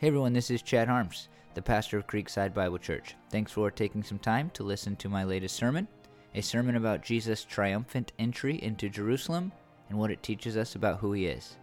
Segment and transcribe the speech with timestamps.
[0.00, 3.16] Hey everyone, this is Chad Harms, the pastor of Creekside Bible Church.
[3.28, 5.86] Thanks for taking some time to listen to my latest sermon,
[6.34, 9.52] a sermon about Jesus' triumphant entry into Jerusalem
[9.90, 11.58] and what it teaches us about who he is.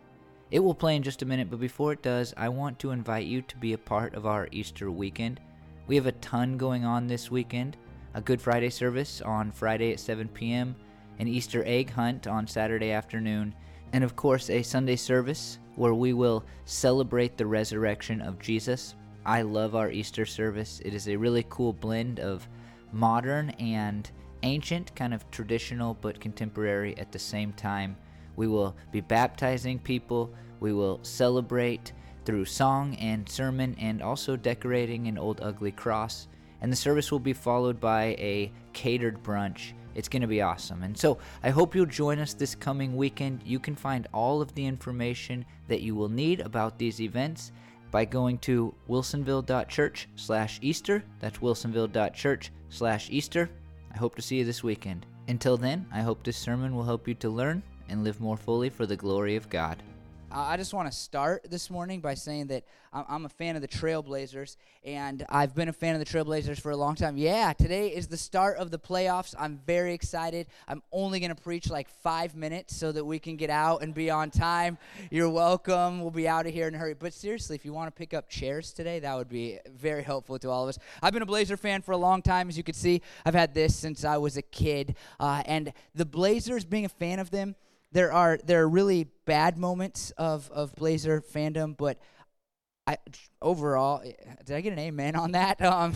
[0.52, 3.26] It will play in just a minute, but before it does, I want to invite
[3.26, 5.40] you to be a part of our Easter weekend.
[5.88, 7.76] We have a ton going on this weekend
[8.14, 10.76] a Good Friday service on Friday at 7 p.m.,
[11.18, 13.56] an Easter egg hunt on Saturday afternoon,
[13.94, 18.96] and of course, a Sunday service where we will celebrate the resurrection of Jesus.
[19.26, 20.82] I love our Easter service.
[20.84, 22.48] It is a really cool blend of
[22.92, 24.10] modern and
[24.44, 27.96] ancient, kind of traditional but contemporary at the same time.
[28.36, 31.92] We will be baptizing people, we will celebrate
[32.26, 36.28] through song and sermon, and also decorating an old ugly cross.
[36.62, 40.84] And the service will be followed by a catered brunch it's going to be awesome.
[40.84, 43.42] And so I hope you'll join us this coming weekend.
[43.44, 47.52] You can find all of the information that you will need about these events
[47.90, 51.04] by going to wilsonville.church slash Easter.
[51.20, 53.50] That's wilsonville.church slash Easter.
[53.92, 55.08] I hope to see you this weekend.
[55.28, 58.70] Until then, I hope this sermon will help you to learn and live more fully
[58.70, 59.82] for the glory of God.
[60.30, 63.68] I just want to start this morning by saying that I'm a fan of the
[63.68, 67.16] Trailblazers, and I've been a fan of the Trailblazers for a long time.
[67.16, 69.34] Yeah, today is the start of the playoffs.
[69.40, 70.48] I'm very excited.
[70.68, 73.94] I'm only going to preach like five minutes so that we can get out and
[73.94, 74.78] be on time.
[75.12, 76.02] You're welcome.
[76.02, 76.94] We'll be out of here in a hurry.
[76.94, 80.38] But seriously, if you want to pick up chairs today, that would be very helpful
[80.40, 80.80] to all of us.
[81.02, 83.02] I've been a Blazer fan for a long time, as you can see.
[83.26, 87.20] I've had this since I was a kid, uh, and the Blazers, being a fan
[87.20, 87.56] of them,
[87.92, 92.00] there are there are really bad moments of of Blazer fandom, but
[92.86, 92.98] I
[93.42, 94.04] overall
[94.46, 95.62] did I get an amen on that?
[95.62, 95.96] Um,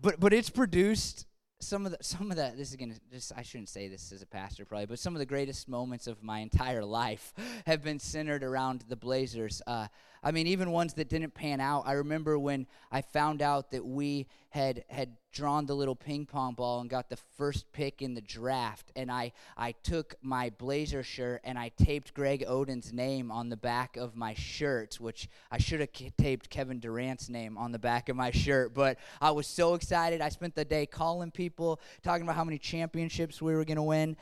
[0.00, 1.26] but but it's produced
[1.60, 4.22] some of the some of the this is gonna just I shouldn't say this as
[4.22, 7.32] a pastor probably, but some of the greatest moments of my entire life
[7.66, 9.62] have been centered around the Blazers.
[9.66, 9.88] Uh,
[10.24, 11.82] I mean, even ones that didn't pan out.
[11.86, 16.54] I remember when I found out that we had had drawn the little ping pong
[16.54, 21.02] ball and got the first pick in the draft, and I I took my Blazer
[21.02, 25.58] shirt and I taped Greg Oden's name on the back of my shirt, which I
[25.58, 28.72] should have taped Kevin Durant's name on the back of my shirt.
[28.72, 30.22] But I was so excited.
[30.22, 34.16] I spent the day calling people, talking about how many championships we were gonna win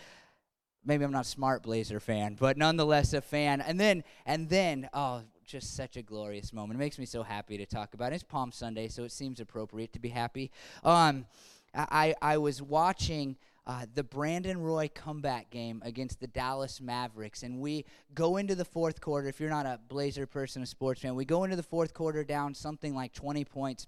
[0.84, 3.60] maybe I'm not smart Blazer fan, but nonetheless a fan.
[3.60, 6.78] And then and then oh just such a glorious moment.
[6.78, 8.16] It makes me so happy to talk about it.
[8.16, 10.50] It's Palm Sunday, so it seems appropriate to be happy.
[10.84, 11.26] Um,
[11.74, 13.36] I, I was watching
[13.66, 18.64] uh, the Brandon Roy comeback game against the Dallas Mavericks, and we go into the
[18.64, 19.28] fourth quarter.
[19.28, 22.24] If you're not a Blazer person, a sports fan, we go into the fourth quarter
[22.24, 23.86] down something like 20 points.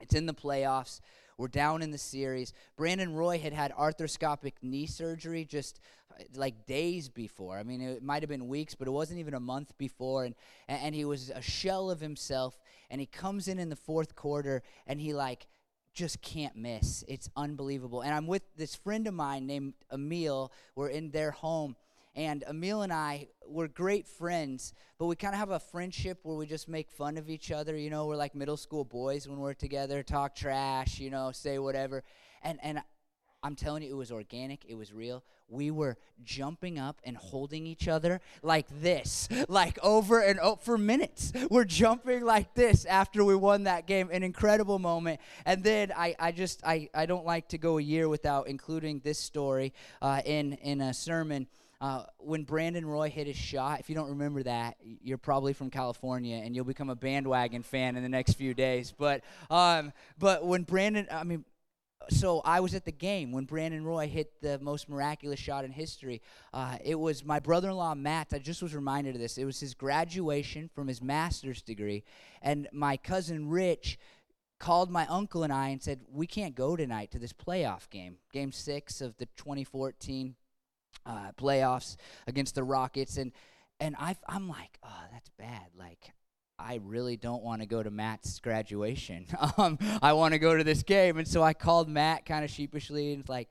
[0.00, 1.00] It's in the playoffs.
[1.40, 2.52] We're down in the series.
[2.76, 5.80] Brandon Roy had had arthroscopic knee surgery just
[6.12, 7.56] uh, like days before.
[7.56, 10.26] I mean, it might have been weeks, but it wasn't even a month before.
[10.26, 10.34] And,
[10.68, 12.58] and he was a shell of himself.
[12.90, 15.46] And he comes in in the fourth quarter and he, like,
[15.94, 17.04] just can't miss.
[17.08, 18.02] It's unbelievable.
[18.02, 20.52] And I'm with this friend of mine named Emil.
[20.74, 21.74] We're in their home
[22.20, 26.36] and Emil and I, we're great friends, but we kind of have a friendship where
[26.36, 27.74] we just make fun of each other.
[27.74, 31.58] You know, we're like middle school boys when we're together, talk trash, you know, say
[31.58, 32.04] whatever.
[32.42, 32.82] And, and
[33.42, 34.66] I'm telling you, it was organic.
[34.66, 35.24] It was real.
[35.48, 40.76] We were jumping up and holding each other like this, like over and over for
[40.76, 41.32] minutes.
[41.50, 44.10] We're jumping like this after we won that game.
[44.12, 45.20] An incredible moment.
[45.46, 49.00] And then I, I just, I, I don't like to go a year without including
[49.02, 49.72] this story
[50.02, 51.46] uh, in, in a sermon.
[51.80, 55.70] Uh, when Brandon Roy hit his shot, if you don't remember that, you're probably from
[55.70, 58.92] California and you'll become a bandwagon fan in the next few days.
[58.96, 61.44] But um, but when Brandon, I mean,
[62.10, 65.70] so I was at the game when Brandon Roy hit the most miraculous shot in
[65.70, 66.20] history.
[66.52, 68.28] Uh, it was my brother-in-law Matt.
[68.32, 69.38] I just was reminded of this.
[69.38, 72.04] It was his graduation from his master's degree,
[72.42, 73.98] and my cousin Rich
[74.58, 78.18] called my uncle and I and said we can't go tonight to this playoff game,
[78.32, 80.34] Game Six of the 2014
[81.06, 81.96] uh, playoffs
[82.26, 83.32] against the Rockets, and
[83.78, 85.68] and I I'm like, oh, that's bad.
[85.78, 86.12] Like
[86.58, 89.26] I really don't want to go to Matt's graduation.
[89.58, 92.50] um, I want to go to this game, and so I called Matt kind of
[92.50, 93.48] sheepishly and it's like.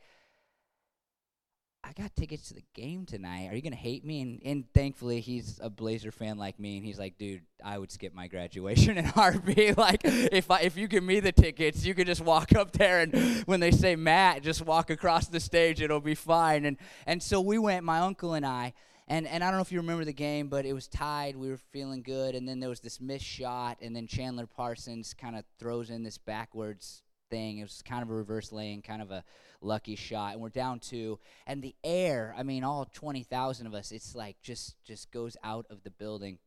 [1.90, 3.48] I got tickets to the game tonight.
[3.50, 4.22] Are you gonna hate me?
[4.22, 7.92] And, and thankfully, he's a Blazer fan like me, and he's like, dude, I would
[7.92, 9.76] skip my graduation in heartbeat.
[9.78, 13.00] like, if I, if you give me the tickets, you could just walk up there,
[13.00, 15.82] and when they say Matt, just walk across the stage.
[15.82, 16.66] It'll be fine.
[16.66, 16.78] And
[17.08, 18.74] and so we went, my uncle and I,
[19.08, 21.36] and and I don't know if you remember the game, but it was tied.
[21.36, 25.16] We were feeling good, and then there was this missed shot, and then Chandler Parsons
[25.16, 27.60] kind of throws in this backwards thing.
[27.60, 29.24] It was kind of a reverse lane, kind of a
[29.62, 31.20] lucky shot, and we're down two.
[31.48, 35.38] And the air, I mean, all twenty thousand of us, it's like just just goes
[35.44, 36.40] out of the building.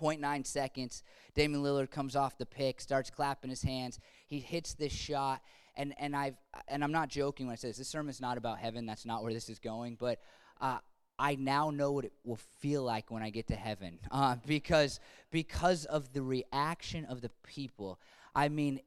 [0.00, 1.02] 0.9 seconds.
[1.34, 3.98] Damian Lillard comes off the pick, starts clapping his hands.
[4.26, 5.40] He hits this shot,
[5.74, 6.36] and and I've
[6.68, 7.78] and I'm not joking when I say this.
[7.78, 8.86] This sermon's not about heaven.
[8.86, 9.96] That's not where this is going.
[9.98, 10.20] But
[10.60, 10.78] uh,
[11.18, 15.00] I now know what it will feel like when I get to heaven, uh, because
[15.30, 17.98] because of the reaction of the people.
[18.34, 18.80] I mean,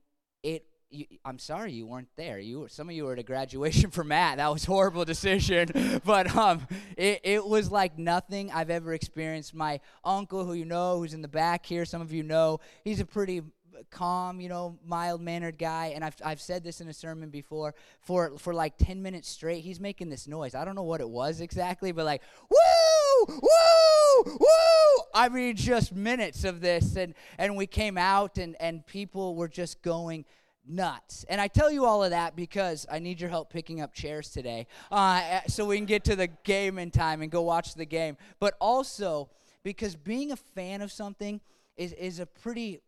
[0.44, 2.40] it you, I'm sorry you weren't there.
[2.40, 4.38] You some of you were at a graduation for Matt.
[4.38, 9.54] That was horrible decision, but um, it, it was like nothing I've ever experienced.
[9.54, 13.00] My uncle, who you know, who's in the back here, some of you know, he's
[13.00, 13.42] a pretty
[13.90, 15.94] calm, you know, mild mannered guy.
[15.96, 17.76] And I've, I've said this in a sermon before.
[18.02, 20.56] For for like 10 minutes straight, he's making this noise.
[20.56, 25.04] I don't know what it was exactly, but like, woo, woo, woo.
[25.14, 26.96] I mean, just minutes of this.
[26.96, 30.26] And, and we came out, and, and people were just going
[30.70, 31.26] nuts.
[31.28, 34.30] And I tell you all of that because I need your help picking up chairs
[34.30, 37.86] today uh, so we can get to the game in time and go watch the
[37.86, 38.16] game.
[38.40, 39.30] But also
[39.64, 41.42] because being a fan of something
[41.76, 42.82] is, is a pretty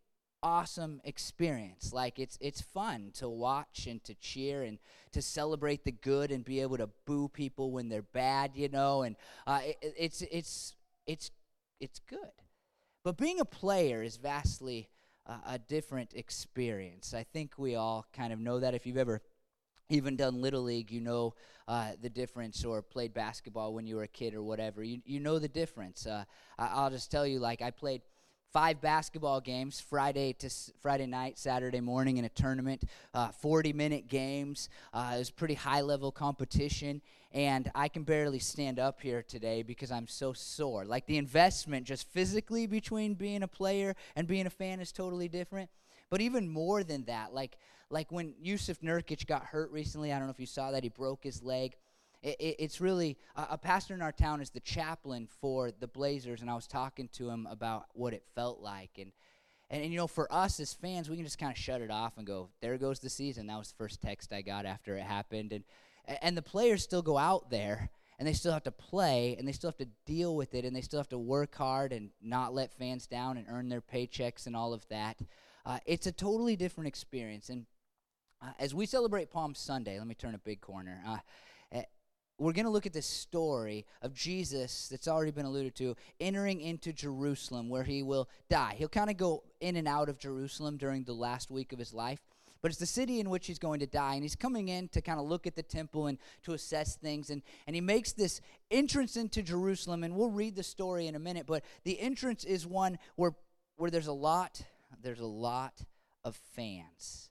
[0.43, 1.93] awesome experience.
[1.93, 4.79] Like it's it's fun to watch and to cheer and
[5.11, 9.03] to celebrate the good and be able to boo people when they're bad, you know.
[9.03, 10.75] And uh, it, it's it's
[11.05, 11.31] it's
[11.79, 12.19] it's good.
[13.03, 14.89] But being a player is vastly
[15.45, 17.13] a different experience.
[17.13, 18.73] I think we all kind of know that.
[18.73, 19.21] If you've ever
[19.89, 21.35] even done little league, you know
[21.67, 24.83] uh, the difference, or played basketball when you were a kid or whatever.
[24.83, 26.05] You you know the difference.
[26.05, 26.23] Uh,
[26.57, 28.01] I, will just tell you, like I played
[28.51, 30.49] five basketball games Friday to
[30.81, 32.83] Friday night, Saturday morning in a tournament,
[33.13, 34.69] uh, 40 minute games.
[34.93, 37.01] Uh, it was pretty high level competition,
[37.31, 40.85] and I can barely stand up here today because I'm so sore.
[40.85, 45.29] Like the investment just physically between being a player and being a fan is totally
[45.29, 45.69] different.
[46.09, 47.57] But even more than that, like
[47.89, 50.89] like when Jusuf Nurkic got hurt recently, I don't know if you saw that, he
[50.89, 51.75] broke his leg.
[52.21, 55.87] It, it, it's really uh, a pastor in our town is the chaplain for the
[55.87, 59.11] Blazers, and I was talking to him about what it felt like, and
[59.69, 61.89] and, and you know, for us as fans, we can just kind of shut it
[61.89, 64.95] off and go, "There goes the season." That was the first text I got after
[64.95, 65.63] it happened, and
[66.21, 67.89] and the players still go out there
[68.21, 70.75] and they still have to play and they still have to deal with it and
[70.75, 74.45] they still have to work hard and not let fans down and earn their paychecks
[74.45, 75.17] and all of that.
[75.65, 77.49] Uh, it's a totally different experience.
[77.49, 77.65] And
[78.41, 81.01] uh, as we celebrate Palm Sunday, let me turn a big corner.
[81.07, 81.17] Uh,
[82.41, 86.61] we're going to look at this story of Jesus that's already been alluded to entering
[86.61, 88.75] into Jerusalem where he will die.
[88.77, 91.93] He'll kind of go in and out of Jerusalem during the last week of his
[91.93, 92.19] life
[92.61, 94.13] but it's the city in which he's going to die.
[94.13, 97.29] And he's coming in to kind of look at the temple and to assess things.
[97.29, 98.39] And, and he makes this
[98.69, 100.03] entrance into Jerusalem.
[100.03, 101.47] And we'll read the story in a minute.
[101.47, 103.33] But the entrance is one where,
[103.77, 104.61] where there's a lot,
[105.01, 105.81] there's a lot
[106.23, 107.29] of fans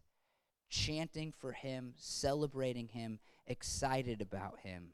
[0.69, 4.89] chanting for him, celebrating him, excited about him.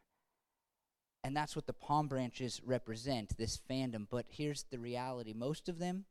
[1.26, 4.06] And that's what the palm branches represent, this fandom.
[4.08, 6.05] But here's the reality most of them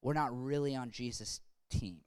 [0.00, 2.02] were not really on Jesus' team.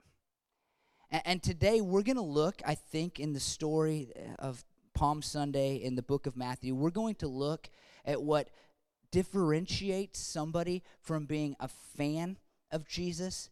[1.10, 4.64] And, and today we're going to look, I think, in the story uh, of
[4.94, 7.70] Palm Sunday in the book of Matthew, we're going to look
[8.06, 8.48] at what
[9.12, 12.38] differentiates somebody from being a fan
[12.72, 13.50] of Jesus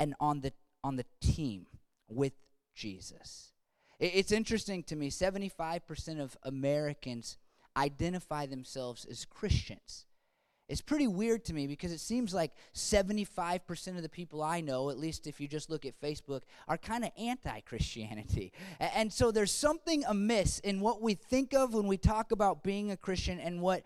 [0.00, 1.66] and on the on the team
[2.08, 2.32] with
[2.74, 3.52] Jesus.
[4.00, 7.36] It's interesting to me 75% of Americans
[7.76, 10.06] identify themselves as Christians.
[10.68, 14.88] It's pretty weird to me because it seems like 75% of the people I know,
[14.88, 18.52] at least if you just look at Facebook, are kind of anti Christianity.
[18.80, 22.90] And so there's something amiss in what we think of when we talk about being
[22.90, 23.82] a Christian and what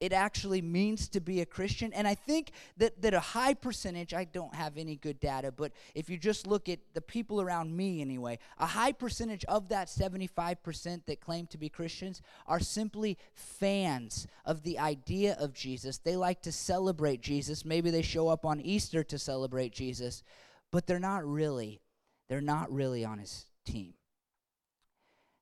[0.00, 1.92] it actually means to be a Christian.
[1.92, 5.72] And I think that, that a high percentage, I don't have any good data, but
[5.94, 9.88] if you just look at the people around me anyway, a high percentage of that
[9.88, 15.98] 75% that claim to be Christians are simply fans of the idea of Jesus.
[15.98, 17.64] They like to celebrate Jesus.
[17.64, 20.22] Maybe they show up on Easter to celebrate Jesus,
[20.70, 21.80] but they're not really,
[22.28, 23.94] they're not really on his team.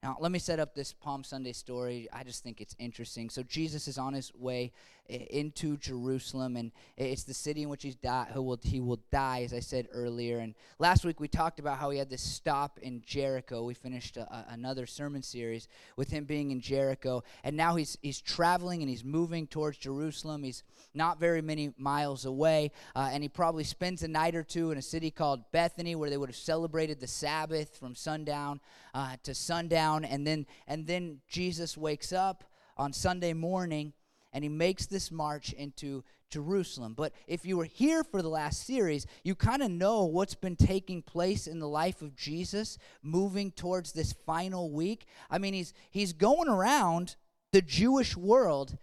[0.02, 2.08] Now, let me set up this Palm Sunday story.
[2.12, 3.30] I just think it's interesting.
[3.30, 4.72] So, Jesus is on his way
[5.08, 9.42] into Jerusalem, and it's the city in which he's die, who will, he will die,
[9.44, 10.38] as I said earlier.
[10.38, 13.64] And last week we talked about how he had this stop in Jericho.
[13.64, 17.96] We finished a, a, another sermon series with him being in Jericho, and now he's
[18.02, 20.42] he's traveling and he's moving towards Jerusalem.
[20.42, 20.62] He's
[20.94, 24.78] not very many miles away, uh, and he probably spends a night or two in
[24.78, 28.60] a city called Bethany, where they would have celebrated the Sabbath from sundown
[28.94, 32.44] uh, to sundown, and then and then Jesus wakes up
[32.76, 33.92] on Sunday morning
[34.36, 36.92] and he makes this march into Jerusalem.
[36.92, 40.56] But if you were here for the last series, you kind of know what's been
[40.56, 45.06] taking place in the life of Jesus moving towards this final week.
[45.30, 47.16] I mean, he's he's going around
[47.54, 48.76] the Jewish world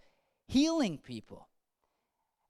[0.48, 1.46] healing people.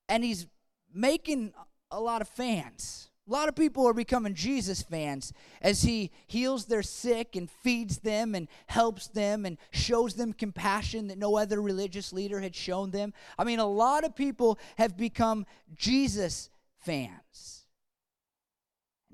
[0.08, 0.46] And he's
[0.90, 1.52] making
[1.90, 3.10] a lot of fans.
[3.26, 7.98] A lot of people are becoming Jesus fans as he heals their sick and feeds
[7.98, 12.90] them and helps them and shows them compassion that no other religious leader had shown
[12.90, 13.14] them.
[13.38, 16.50] I mean, a lot of people have become Jesus
[16.80, 17.64] fans.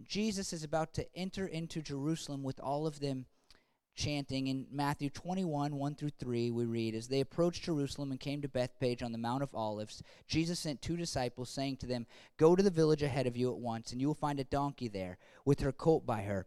[0.05, 3.27] Jesus is about to enter into Jerusalem with all of them
[3.95, 4.47] chanting.
[4.47, 8.49] In Matthew 21, 1 through 3, we read, As they approached Jerusalem and came to
[8.49, 12.07] Bethphage on the Mount of Olives, Jesus sent two disciples, saying to them,
[12.37, 14.89] Go to the village ahead of you at once, and you will find a donkey
[14.89, 16.47] there, with her colt by her.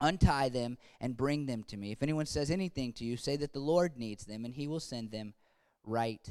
[0.00, 1.92] Untie them and bring them to me.
[1.92, 4.80] If anyone says anything to you, say that the Lord needs them, and he will
[4.80, 5.34] send them
[5.84, 6.26] right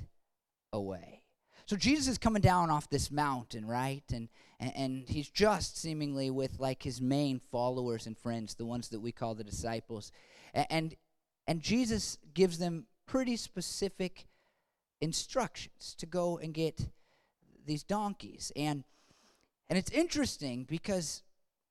[0.73, 1.21] away.
[1.69, 4.01] So Jesus is coming down off this mountain, right?
[4.11, 4.27] And,
[4.59, 8.99] and, and he's just seemingly with like his main followers and friends, the ones that
[8.99, 10.11] we call the disciples.
[10.53, 10.95] And,
[11.47, 14.27] and Jesus gives them pretty specific
[15.01, 16.87] instructions to go and get
[17.65, 18.51] these donkeys.
[18.55, 18.83] And,
[19.69, 21.23] and it's interesting because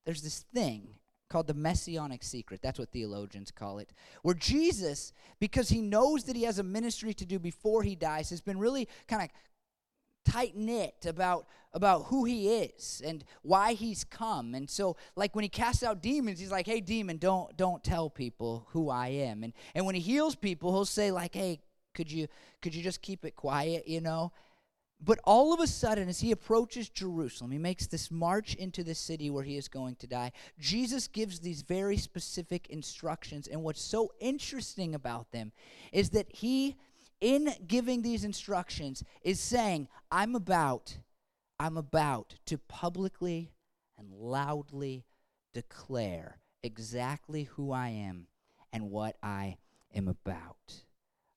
[0.05, 0.95] there's this thing
[1.29, 2.61] called the messianic secret.
[2.63, 3.93] That's what theologians call it.
[4.23, 8.31] Where Jesus, because he knows that he has a ministry to do before he dies,
[8.31, 9.29] has been really kind of
[10.31, 14.55] tight knit about about who he is and why he's come.
[14.55, 18.11] And so like when he casts out demons, he's like, "Hey demon, don't don't tell
[18.11, 21.61] people who I am." And and when he heals people, he'll say like, "Hey,
[21.95, 22.29] could you
[22.63, 24.33] could you just keep it quiet, you know?"
[25.01, 28.97] But all of a sudden, as he approaches Jerusalem, he makes this march into the
[28.97, 30.33] city where he is going to die.
[30.59, 33.47] Jesus gives these very specific instructions.
[33.47, 35.53] And what's so interesting about them
[35.93, 36.77] is that he
[37.21, 40.99] in giving these instructions is saying, I'm about,
[41.59, 43.53] I'm about to publicly
[43.99, 45.05] and loudly
[45.53, 48.27] declare exactly who I am
[48.73, 49.57] and what I
[49.95, 50.85] am about.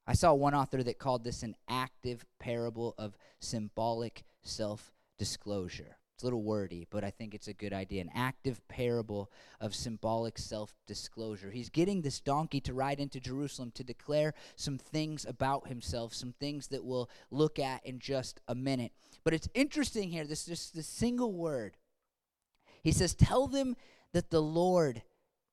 [0.05, 5.97] I saw one author that called this an active parable of symbolic self disclosure.
[6.21, 8.01] A little wordy, but I think it's a good idea.
[8.01, 11.51] An active parable of symbolic self disclosure.
[11.51, 16.33] He's getting this donkey to ride into Jerusalem to declare some things about himself, some
[16.39, 18.91] things that we'll look at in just a minute.
[19.23, 21.77] But it's interesting here, this just the single word.
[22.83, 23.75] He says, Tell them
[24.13, 25.03] that the Lord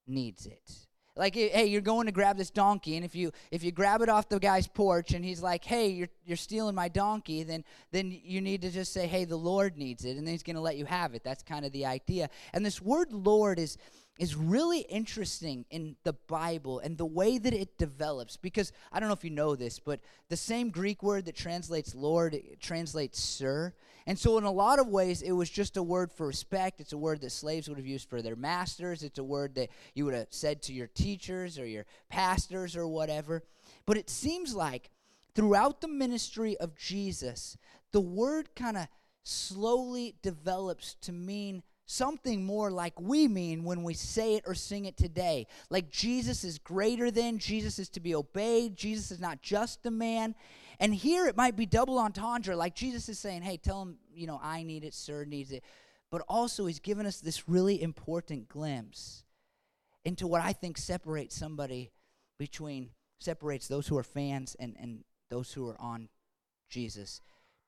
[0.06, 0.87] needs it
[1.18, 4.00] like eh, hey you're going to grab this donkey and if you if you grab
[4.00, 7.64] it off the guy's porch and he's like hey you're you're stealing my donkey then
[7.90, 10.56] then you need to just say hey the lord needs it and then he's going
[10.56, 13.76] to let you have it that's kind of the idea and this word lord is
[14.18, 18.36] is really interesting in the Bible and the way that it develops.
[18.36, 21.94] Because I don't know if you know this, but the same Greek word that translates
[21.94, 23.72] Lord translates Sir.
[24.08, 26.80] And so, in a lot of ways, it was just a word for respect.
[26.80, 29.02] It's a word that slaves would have used for their masters.
[29.02, 32.88] It's a word that you would have said to your teachers or your pastors or
[32.88, 33.42] whatever.
[33.84, 34.88] But it seems like
[35.34, 37.58] throughout the ministry of Jesus,
[37.92, 38.88] the word kind of
[39.24, 44.84] slowly develops to mean something more like we mean when we say it or sing
[44.84, 45.46] it today.
[45.70, 49.90] Like Jesus is greater than, Jesus is to be obeyed, Jesus is not just a
[49.90, 50.34] man.
[50.78, 54.26] And here it might be double entendre, like Jesus is saying, hey, tell him, you
[54.26, 55.64] know, I need it, sir needs it.
[56.10, 59.24] But also, he's given us this really important glimpse
[60.04, 61.90] into what I think separates somebody
[62.38, 66.08] between, separates those who are fans and, and those who are on
[66.70, 67.20] Jesus'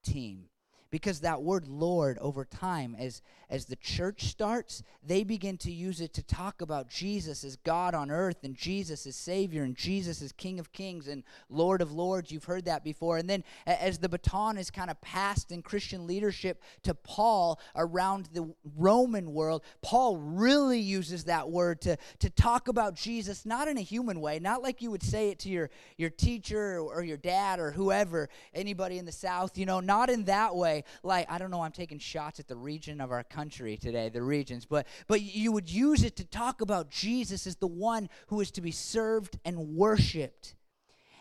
[0.04, 0.48] team
[0.90, 6.00] because that word lord over time as as the church starts they begin to use
[6.00, 10.22] it to talk about jesus as god on earth and jesus as savior and jesus
[10.22, 12.30] as king of kings and lord of lords.
[12.30, 13.18] You've heard that before.
[13.18, 18.28] And then as the baton is kind of passed in christian leadership to paul around
[18.32, 23.78] the roman world paul really uses that word to to talk about jesus not in
[23.78, 27.16] a human way not like you would say it to your your teacher or your
[27.16, 30.84] dad or whoever anybody in the south you know not in that way.
[31.02, 34.22] Like I don't know, I'm taking shots at the region of our country today, the
[34.22, 38.40] regions, but but you would use it to talk about Jesus as the one who
[38.40, 40.54] is to be served and worshiped.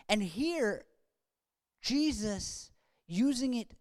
[0.08, 0.82] And here
[1.82, 2.70] Jesus
[3.06, 3.72] using it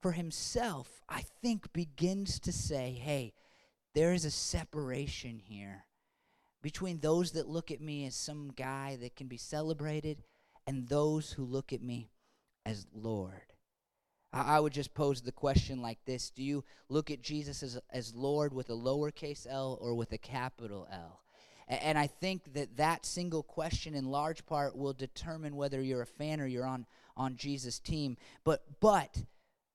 [0.00, 3.32] for himself, I think begins to say, hey,
[3.94, 5.84] there is a separation here
[6.62, 10.22] between those that look at me as some guy that can be celebrated
[10.66, 12.10] and those who look at me
[12.64, 13.52] as Lord.
[14.32, 18.14] I would just pose the question like this Do you look at Jesus as, as
[18.14, 21.20] Lord with a lowercase l or with a capital L?
[21.68, 26.06] And I think that that single question, in large part, will determine whether you're a
[26.06, 26.84] fan or you're on,
[27.16, 28.16] on Jesus' team.
[28.42, 29.22] But, but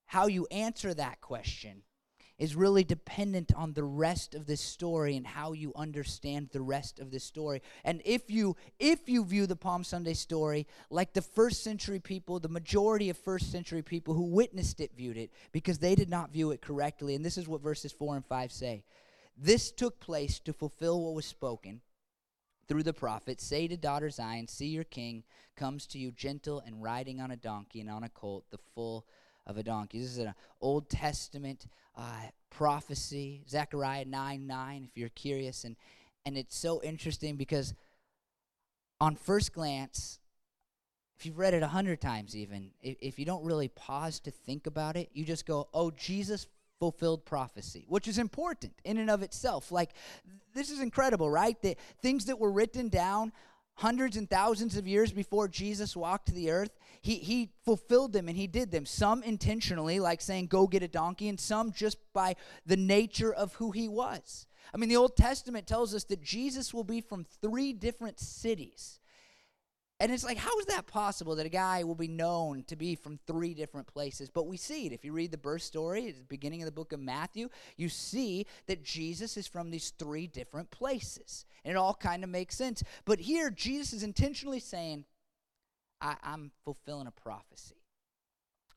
[0.05, 1.83] how you answer that question
[2.37, 6.99] is really dependent on the rest of this story and how you understand the rest
[6.99, 7.61] of this story.
[7.83, 12.39] And if you if you view the Palm Sunday story like the first century people,
[12.39, 16.31] the majority of first century people who witnessed it viewed it because they did not
[16.31, 17.15] view it correctly.
[17.15, 18.83] And this is what verses 4 and 5 say.
[19.37, 21.81] This took place to fulfill what was spoken
[22.67, 25.23] through the prophet, say to daughter Zion, see your king
[25.55, 29.05] comes to you gentle and riding on a donkey and on a colt, the foal
[29.47, 29.99] of a donkey.
[29.99, 32.01] This is an Old Testament uh,
[32.49, 35.63] prophecy, Zechariah 9 9, if you're curious.
[35.63, 35.75] And,
[36.25, 37.73] and it's so interesting because
[38.99, 40.19] on first glance,
[41.17, 44.31] if you've read it a hundred times even, if, if you don't really pause to
[44.31, 46.47] think about it, you just go, oh, Jesus
[46.79, 49.71] fulfilled prophecy, which is important in and of itself.
[49.71, 49.91] Like,
[50.53, 51.59] this is incredible, right?
[51.61, 53.31] The things that were written down
[53.75, 58.37] hundreds and thousands of years before Jesus walked the earth, he, he fulfilled them and
[58.37, 58.85] he did them.
[58.85, 63.53] Some intentionally, like saying, go get a donkey, and some just by the nature of
[63.55, 64.47] who he was.
[64.73, 68.99] I mean, the Old Testament tells us that Jesus will be from three different cities.
[69.99, 72.95] And it's like, how is that possible that a guy will be known to be
[72.95, 74.29] from three different places?
[74.29, 74.91] But we see it.
[74.91, 77.47] If you read the birth story at the beginning of the book of Matthew,
[77.77, 81.45] you see that Jesus is from these three different places.
[81.63, 82.83] And it all kind of makes sense.
[83.05, 85.05] But here, Jesus is intentionally saying,
[86.01, 87.81] I, am fulfilling a prophecy.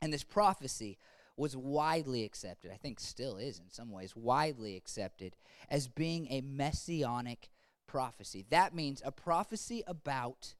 [0.00, 0.98] And this prophecy
[1.36, 5.34] was widely accepted, I think still is in some ways, widely accepted
[5.68, 7.50] as being a messianic
[7.86, 8.44] prophecy.
[8.50, 10.54] That means a prophecy about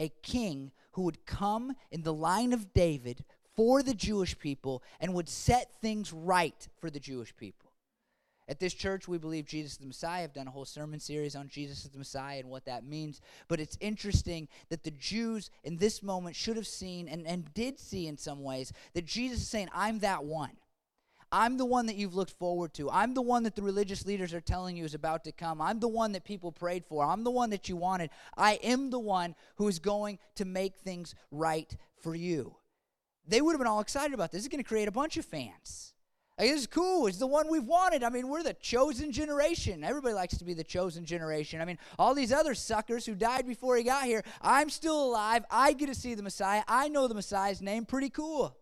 [0.00, 5.14] a king who would come in the line of David for the Jewish people and
[5.14, 7.70] would set things right for the Jewish people.
[8.48, 10.24] At this church, we believe Jesus is the Messiah.
[10.24, 13.20] I've done a whole sermon series on Jesus the Messiah and what that means.
[13.46, 17.78] But it's interesting that the Jews in this moment should have seen and, and did
[17.78, 20.50] see in some ways that Jesus is saying, I'm that one.
[21.32, 22.90] I'm the one that you've looked forward to.
[22.90, 25.60] I'm the one that the religious leaders are telling you is about to come.
[25.60, 27.04] I'm the one that people prayed for.
[27.04, 28.10] I'm the one that you wanted.
[28.36, 32.56] I am the one who is going to make things right for you.
[33.28, 34.42] They would have been all excited about this.
[34.42, 35.94] Is going to create a bunch of fans.
[36.36, 37.06] Like, this is cool.
[37.06, 38.02] It's the one we've wanted.
[38.02, 39.84] I mean, we're the chosen generation.
[39.84, 41.60] Everybody likes to be the chosen generation.
[41.60, 45.44] I mean, all these other suckers who died before he got here, I'm still alive.
[45.50, 46.62] I get to see the Messiah.
[46.66, 47.84] I know the Messiah's name.
[47.84, 48.56] Pretty cool.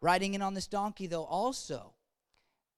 [0.00, 1.94] Riding in on this donkey, though, also,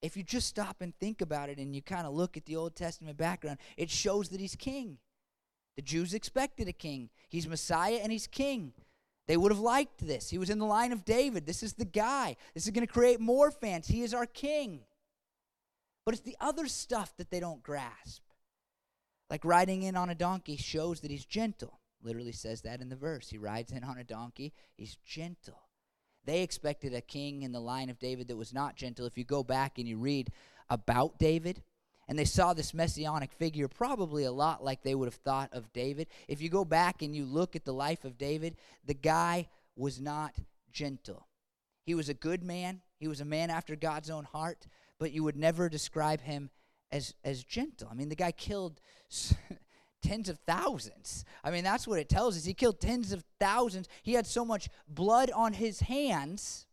[0.03, 2.57] if you just stop and think about it and you kind of look at the
[2.57, 4.99] Old Testament background, it shows that he's king.
[5.77, 7.11] The Jews expected a king.
[7.29, 8.73] He's Messiah and he's king.
[9.27, 10.31] They would have liked this.
[10.31, 11.47] He was in the line of David.
[11.47, 12.37] This is the guy.
[12.55, 13.87] This is going to create more fans.
[13.87, 14.81] He is our king.
[16.05, 18.23] But it's the other stuff that they don't grasp.
[19.29, 21.81] Like riding in on a donkey shows that he's gentle.
[22.03, 23.29] Literally says that in the verse.
[23.29, 25.68] He rides in on a donkey, he's gentle.
[26.29, 29.07] They expected a king in the line of David that was not gentle.
[29.07, 30.31] If you go back and you read
[30.69, 31.63] about David,
[32.07, 35.73] and they saw this messianic figure probably a lot like they would have thought of
[35.73, 36.07] David.
[36.29, 40.03] If you go back and you look at the life of David, the guy was
[40.03, 40.35] not
[40.71, 41.29] gentle.
[41.87, 44.67] He was a good man, he was a man after God's own heart,
[44.99, 46.51] but you would never describe him
[46.93, 47.89] as as gentle.
[47.91, 48.83] I mean, the guy killed
[50.03, 51.25] tens of thousands.
[51.43, 52.45] I mean, that's what it tells us.
[52.45, 53.89] He killed tens of thousands.
[54.03, 56.67] He had so much blood on his hands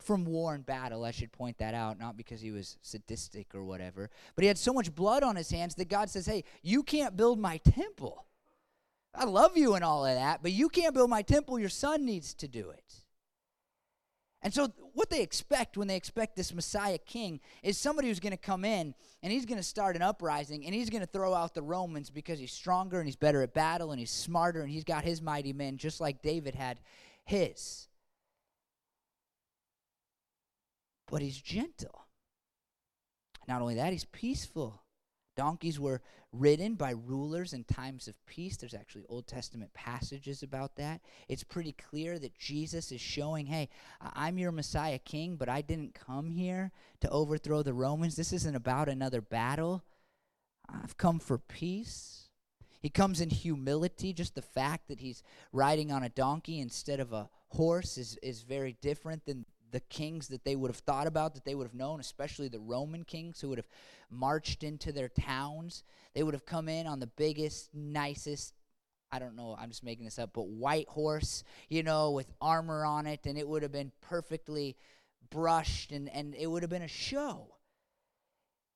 [0.00, 1.04] from war and battle.
[1.04, 4.58] I should point that out, not because he was sadistic or whatever, but he had
[4.58, 8.26] so much blood on his hands that God says, Hey, you can't build my temple.
[9.14, 11.58] I love you and all of that, but you can't build my temple.
[11.58, 13.04] Your son needs to do it.
[14.42, 18.32] And so, what they expect when they expect this Messiah king is somebody who's going
[18.32, 21.34] to come in and he's going to start an uprising and he's going to throw
[21.34, 24.70] out the Romans because he's stronger and he's better at battle and he's smarter and
[24.70, 26.80] he's got his mighty men just like David had
[27.24, 27.88] his.
[31.10, 32.06] But he's gentle.
[33.46, 34.82] Not only that, he's peaceful.
[35.36, 36.00] Donkeys were
[36.34, 38.56] ridden by rulers in times of peace.
[38.56, 41.00] There's actually Old Testament passages about that.
[41.28, 43.68] It's pretty clear that Jesus is showing, hey,
[44.00, 48.16] I'm your Messiah king, but I didn't come here to overthrow the Romans.
[48.16, 49.84] This isn't about another battle.
[50.68, 52.28] I've come for peace.
[52.80, 54.12] He comes in humility.
[54.12, 58.42] Just the fact that he's riding on a donkey instead of a horse is, is
[58.42, 61.74] very different than the kings that they would have thought about, that they would have
[61.74, 63.68] known, especially the Roman kings who would have
[64.08, 65.82] marched into their towns.
[66.14, 68.54] They would have come in on the biggest, nicest,
[69.10, 72.84] I don't know, I'm just making this up, but white horse, you know, with armor
[72.84, 74.76] on it, and it would have been perfectly
[75.28, 77.48] brushed, and, and it would have been a show.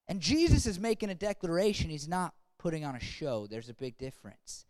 [0.09, 1.91] And Jesus is making a declaration.
[1.91, 3.47] He's not putting on a show.
[3.47, 4.67] There's a big difference.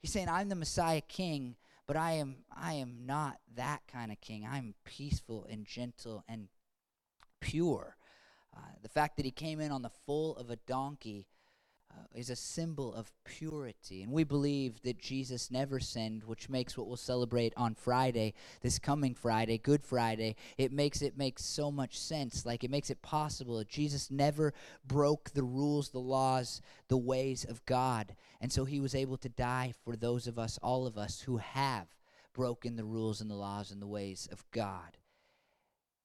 [0.00, 4.20] He's saying, I'm the Messiah King but I am I am not that kind of
[4.20, 4.46] king.
[4.48, 6.48] I'm peaceful and gentle and
[7.40, 7.96] pure.
[8.56, 11.26] Uh, the fact that he came in on the foal of a donkey
[11.96, 14.02] Uh, is a symbol of purity.
[14.02, 18.78] And we believe that Jesus never sinned, which makes what we'll celebrate on Friday, this
[18.78, 22.44] coming Friday, Good Friday, it makes it make so much sense.
[22.44, 23.58] Like it makes it possible.
[23.58, 24.52] That Jesus never
[24.86, 28.14] broke the rules, the laws, the ways of God.
[28.40, 31.38] And so he was able to die for those of us, all of us, who
[31.38, 31.86] have
[32.34, 34.98] broken the rules and the laws and the ways of God.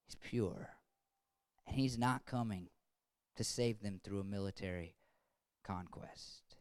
[0.06, 0.70] He's pure.
[1.68, 2.68] And he's not coming
[3.36, 4.96] to save them through a military
[5.64, 6.58] conquest.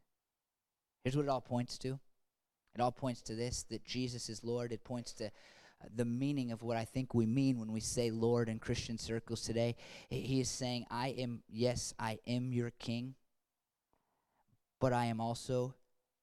[1.04, 1.98] Here's what it all points to
[2.74, 4.72] it all points to this that Jesus is Lord.
[4.72, 8.10] It points to uh, the meaning of what I think we mean when we say
[8.10, 9.76] Lord in Christian circles today.
[10.08, 13.14] He is saying, I am, yes, I am your king,
[14.80, 15.74] but I am also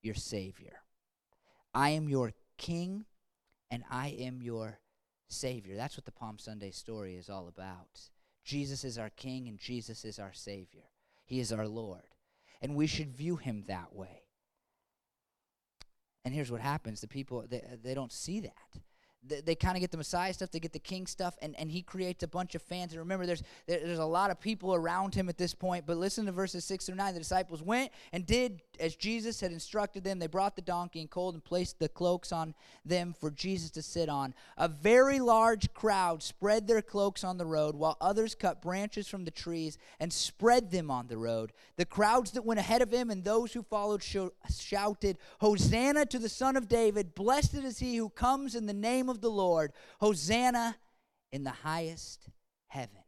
[0.01, 0.81] your Savior.
[1.73, 3.05] I am your king,
[3.69, 4.79] and I am your
[5.27, 5.75] Savior.
[5.75, 8.09] That's what the Palm Sunday story is all about.
[8.45, 10.85] Jesus is our king, and Jesus is our Savior.
[11.25, 12.03] He is our Lord
[12.62, 14.24] and we should view him that way.
[16.26, 18.82] And here's what happens the people, they, they don't see that
[19.23, 21.82] they, kind of get the Messiah stuff, they get the King stuff, and, and he
[21.82, 22.93] creates a bunch of fans.
[22.93, 25.86] And remember, there's there, there's a lot of people around him at this point.
[25.86, 27.13] But listen to verses six through nine.
[27.13, 30.19] The disciples went and did as Jesus had instructed them.
[30.19, 32.53] They brought the donkey and colt and placed the cloaks on
[32.86, 34.34] them for Jesus to sit on.
[34.58, 39.25] A very large crowd spread their cloaks on the road, while others cut branches from
[39.25, 41.51] the trees and spread them on the road.
[41.75, 46.30] The crowds that went ahead of him and those who followed shouted, "Hosanna to the
[46.30, 47.15] Son of David!
[47.15, 49.73] Blessed is he who comes in the name of of the Lord.
[49.99, 50.77] Hosanna
[51.32, 52.30] in the highest
[52.67, 53.03] heaven.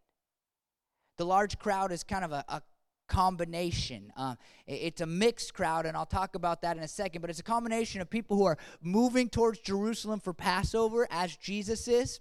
[1.18, 2.62] The large crowd is kind of a, a
[3.08, 4.12] combination.
[4.16, 4.36] Uh,
[4.68, 7.44] it's a mixed crowd, and I'll talk about that in a second, but it's a
[7.44, 12.20] combination of people who are moving towards Jerusalem for Passover as Jesus is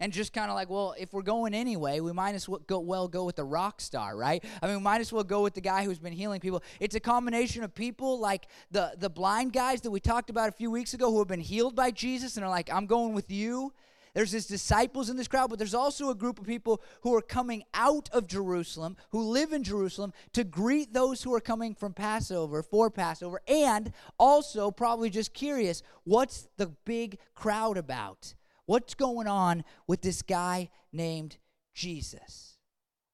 [0.00, 2.80] and just kind of like, well, if we're going anyway, we might as well go,
[2.80, 4.44] well go with the rock star, right?
[4.62, 6.62] I mean, we might as well go with the guy who's been healing people.
[6.80, 10.52] It's a combination of people like the the blind guys that we talked about a
[10.52, 13.30] few weeks ago who have been healed by Jesus and are like, I'm going with
[13.30, 13.72] you.
[14.14, 17.20] There's his disciples in this crowd, but there's also a group of people who are
[17.20, 21.92] coming out of Jerusalem, who live in Jerusalem, to greet those who are coming from
[21.92, 28.34] Passover, for Passover, and also probably just curious what's the big crowd about?
[28.66, 31.36] What's going on with this guy named
[31.74, 32.56] Jesus?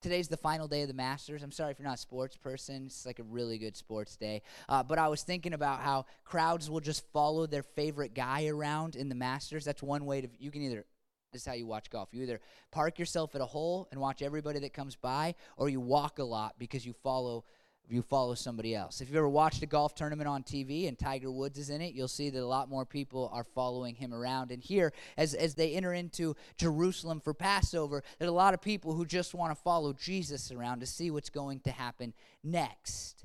[0.00, 1.42] Today's the final day of the Masters.
[1.42, 2.84] I'm sorry if you're not a sports person.
[2.86, 4.42] It's like a really good sports day.
[4.68, 8.94] Uh, but I was thinking about how crowds will just follow their favorite guy around
[8.94, 9.64] in the Masters.
[9.64, 10.86] That's one way to, you can either
[11.32, 12.08] this is how you watch golf.
[12.12, 15.80] You either park yourself at a hole and watch everybody that comes by, or you
[15.80, 17.44] walk a lot because you follow
[17.92, 19.00] you follow somebody else.
[19.00, 21.94] If you've ever watched a golf tournament on TV and Tiger Woods is in it,
[21.94, 24.50] you'll see that a lot more people are following him around.
[24.50, 28.94] And here, as, as they enter into Jerusalem for Passover, there's a lot of people
[28.94, 33.24] who just want to follow Jesus around to see what's going to happen next.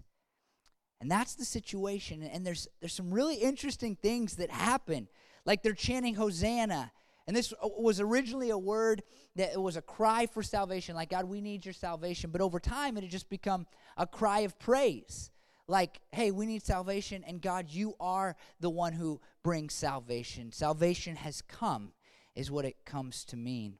[1.02, 2.24] And that's the situation.
[2.24, 5.08] And there's, there's some really interesting things that happen.
[5.46, 6.92] Like they're chanting Hosanna
[7.28, 9.04] and this uh, was originally a word
[9.36, 12.30] that it was a cry for salvation, like, God, we need your salvation.
[12.32, 13.68] But over time, it had just become
[13.98, 15.32] a cry of praise.
[15.68, 20.52] Like, hey, we need salvation, and God, you are the one who brings salvation.
[20.52, 21.92] Salvation has come,
[22.36, 23.80] is what it comes to mean.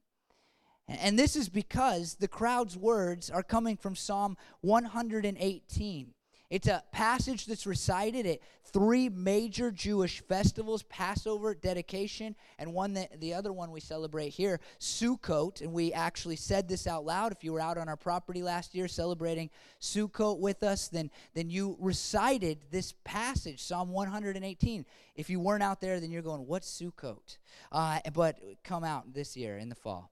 [0.88, 6.14] And this is because the crowd's words are coming from Psalm 118.
[6.56, 8.40] It's a passage that's recited at
[8.72, 14.62] three major Jewish festivals Passover, dedication, and one that the other one we celebrate here,
[14.80, 15.60] Sukkot.
[15.60, 17.34] And we actually said this out loud.
[17.34, 19.50] If you were out on our property last year celebrating
[19.82, 24.86] Sukkot with us, then, then you recited this passage, Psalm 118.
[25.18, 27.38] If you weren't out there, then you're going, What's Sukkot?
[27.70, 30.10] Uh, but come out this year in the fall.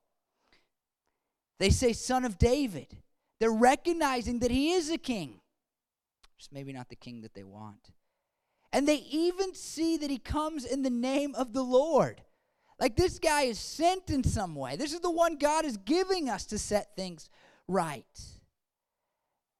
[1.57, 2.87] They say, Son of David.
[3.39, 5.39] They're recognizing that he is a king
[6.51, 7.91] maybe not the king that they want.
[8.71, 12.21] And they even see that he comes in the name of the Lord.
[12.79, 14.75] Like this guy is sent in some way.
[14.75, 17.29] This is the one God is giving us to set things
[17.67, 18.05] right.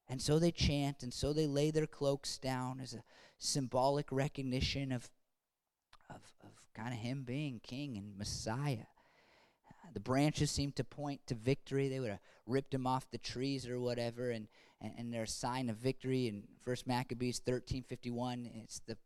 [0.08, 3.04] And so they chant, and so they lay their cloaks down as a
[3.38, 5.08] symbolic recognition of,
[6.10, 8.86] of, of kind of him being king and Messiah.
[9.94, 11.88] The branches seem to point to victory.
[11.88, 14.48] They would have ripped him off the trees or whatever, and,
[14.84, 16.28] and, and a sign of victory.
[16.28, 18.96] In First Maccabees 13:51, it's the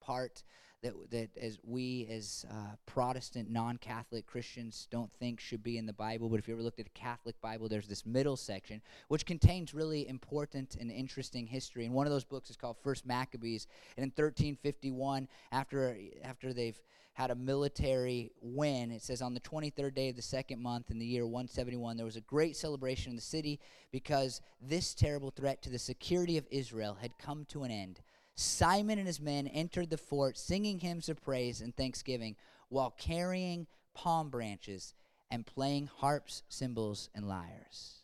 [0.00, 0.42] part
[0.82, 5.92] that that as we as uh, Protestant non-Catholic Christians don't think should be in the
[5.92, 6.28] Bible.
[6.28, 9.74] But if you ever looked at a Catholic Bible, there's this middle section which contains
[9.74, 11.84] really important and interesting history.
[11.84, 13.66] And one of those books is called First Maccabees.
[13.96, 16.80] And in 1351, after after they've
[17.14, 18.90] had a military win.
[18.90, 22.06] It says on the 23rd day of the second month in the year 171, there
[22.06, 26.46] was a great celebration in the city because this terrible threat to the security of
[26.50, 28.00] Israel had come to an end.
[28.40, 32.36] Simon and his men entered the fort singing hymns of praise and thanksgiving
[32.70, 34.94] while carrying palm branches
[35.30, 38.02] and playing harps, cymbals, and lyres.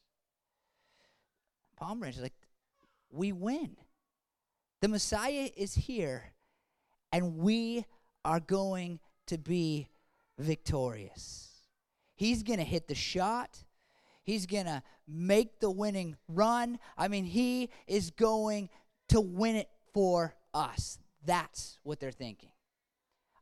[1.76, 2.34] Palm branches, like,
[3.10, 3.76] we win.
[4.82, 6.32] The Messiah is here,
[7.12, 7.86] and we
[8.24, 9.88] are going to be
[10.38, 11.48] victorious.
[12.14, 13.64] He's going to hit the shot.
[14.22, 16.78] He's going to make the winning run.
[16.98, 18.68] I mean, he is going
[19.08, 20.98] to win it for us.
[21.24, 22.50] That's what they're thinking.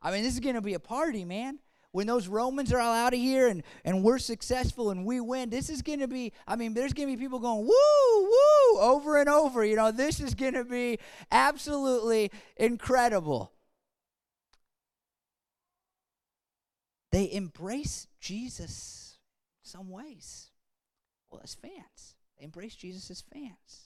[0.01, 1.59] I mean, this is going to be a party, man.
[1.91, 5.49] When those Romans are all out of here and, and we're successful and we win,
[5.49, 8.79] this is going to be, I mean, there's going to be people going, woo, woo,
[8.79, 9.65] over and over.
[9.65, 13.51] You know, this is going to be absolutely incredible.
[17.11, 19.17] they embrace Jesus
[19.63, 20.51] some ways.
[21.29, 23.84] Well, as fans, they embrace Jesus as fans.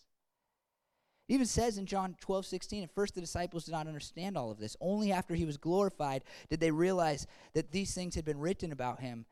[1.29, 4.49] It even says in John 12, 16, at first the disciples did not understand all
[4.49, 4.75] of this.
[4.81, 8.99] Only after he was glorified did they realize that these things had been written about
[8.99, 9.25] him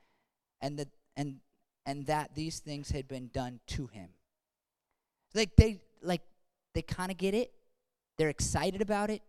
[0.61, 1.39] and that and
[1.87, 4.09] and that these things had been done to him.
[5.33, 6.21] Like they like
[6.75, 7.51] they kind of get it.
[8.17, 9.23] They're excited about it.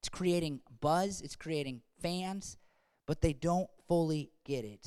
[0.00, 2.58] It's creating buzz, it's creating fans,
[3.06, 4.86] but they don't fully get it.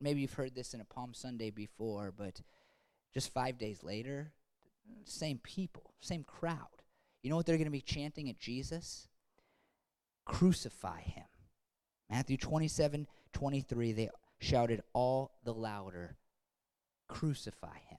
[0.00, 2.40] Maybe you've heard this in a Palm Sunday before, but
[3.14, 4.32] just five days later,
[5.04, 6.68] same people, same crowd.
[7.22, 9.08] You know what they're going to be chanting at Jesus?
[10.24, 11.24] Crucify him.
[12.10, 14.08] Matthew 27 23, they
[14.40, 16.16] shouted all the louder,
[17.08, 17.98] Crucify him.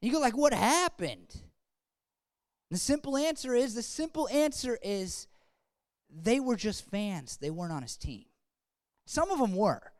[0.00, 1.42] You go, like, what happened?
[2.70, 5.28] The simple answer is the simple answer is
[6.10, 7.36] they were just fans.
[7.36, 8.24] They weren't on his team.
[9.06, 9.91] Some of them were.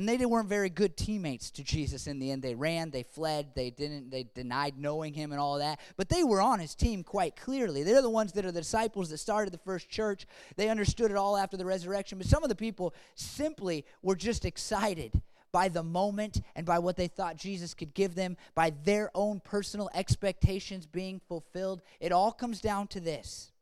[0.00, 2.40] And they weren't very good teammates to Jesus in the end.
[2.40, 5.78] They ran, they fled, they didn't, they denied knowing him and all that.
[5.98, 7.82] But they were on his team quite clearly.
[7.82, 10.24] They're the ones that are the disciples that started the first church.
[10.56, 12.16] They understood it all after the resurrection.
[12.16, 15.20] But some of the people simply were just excited
[15.52, 19.38] by the moment and by what they thought Jesus could give them, by their own
[19.38, 21.82] personal expectations being fulfilled.
[22.00, 23.52] It all comes down to this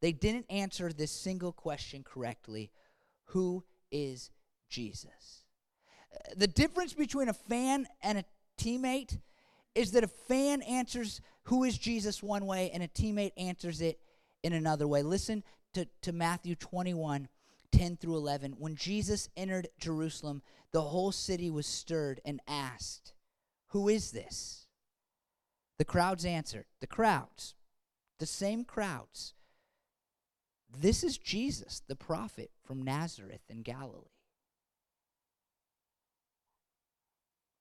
[0.00, 2.70] they didn't answer this single question correctly
[3.30, 4.30] Who is
[4.68, 5.44] Jesus?
[6.12, 8.24] Uh, the difference between a fan and a
[8.58, 9.18] teammate
[9.74, 14.00] is that a fan answers who is Jesus one way and a teammate answers it
[14.42, 15.02] in another way.
[15.02, 15.42] Listen
[15.74, 17.28] to, to Matthew 21
[17.72, 18.52] 10 through 11.
[18.58, 20.40] When Jesus entered Jerusalem,
[20.72, 23.12] the whole city was stirred and asked,
[23.68, 24.66] Who is this?
[25.78, 27.54] The crowds answered, The crowds,
[28.18, 29.34] the same crowds
[30.74, 34.10] this is Jesus, the prophet from Nazareth in Galilee.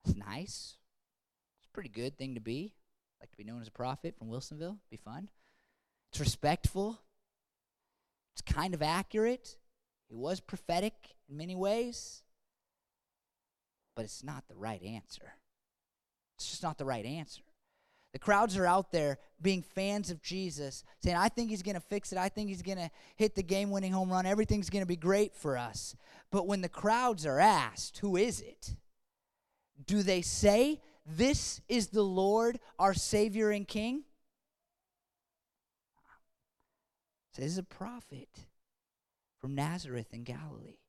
[0.06, 0.78] It's nice.
[1.60, 2.74] It's a pretty good thing to be.
[3.20, 4.78] Like to be known as a prophet from Wilsonville.
[4.92, 5.30] Be fun.
[6.12, 7.00] It's respectful.
[8.36, 9.58] It's kind of accurate.
[10.10, 10.94] It was prophetic
[11.30, 12.22] in many ways.
[13.96, 15.34] But it's not the right answer.
[16.38, 17.42] It's just not the right answer.
[18.14, 21.82] The crowds are out there being fans of Jesus, saying, I think he's going to
[21.82, 22.18] fix it.
[22.18, 24.26] I think he's going to hit the game winning home run.
[24.26, 25.96] Everything's going to be great for us.
[26.32, 28.76] But when the crowds are asked, who is it?
[29.84, 34.04] Do they say, This is the Lord, our Savior and King?
[37.36, 38.30] This is a prophet
[39.42, 40.80] from Nazareth in Galilee.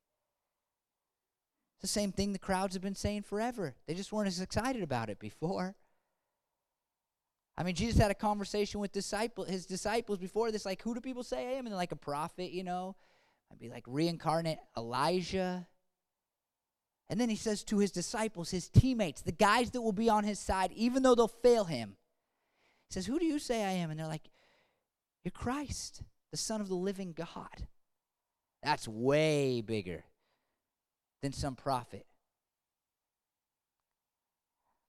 [1.75, 3.75] It's the same thing the crowds have been saying forever.
[3.85, 5.75] They just weren't as excited about it before.
[7.57, 11.01] I mean, Jesus had a conversation with disciple, his disciples before this, like, who do
[11.01, 11.65] people say I am?
[11.65, 12.95] And they're like a prophet, you know.
[13.51, 15.67] I'd be like reincarnate Elijah.
[17.09, 20.23] And then he says to his disciples, his teammates, the guys that will be on
[20.23, 21.95] his side, even though they'll fail him,
[22.89, 23.89] he says, Who do you say I am?
[23.89, 24.29] And they're like,
[25.23, 27.67] You're Christ, the Son of the living God.
[28.63, 30.03] That's way bigger
[31.21, 32.05] than some prophet.